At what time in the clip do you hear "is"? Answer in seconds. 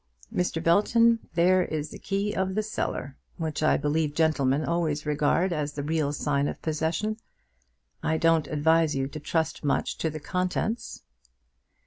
1.61-1.91